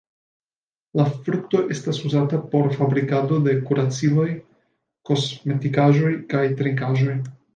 [0.99, 4.25] La frukto estas uzata por fabrikado de kuraciloj,
[5.11, 7.17] kosmetikaĵoj, kaj trinkaĵoj.